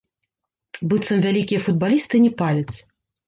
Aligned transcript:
Быццам 0.93 1.19
вялікія 1.27 1.61
футбалісты 1.67 2.15
не 2.27 2.33
паляць. 2.43 2.75